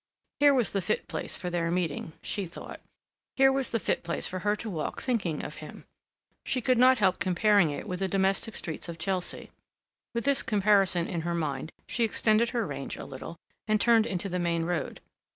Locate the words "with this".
10.15-10.41